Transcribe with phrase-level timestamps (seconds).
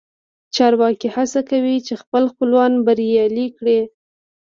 [0.55, 3.79] چارواکي هڅه کوي چې خپل خپلوان بریالي کړي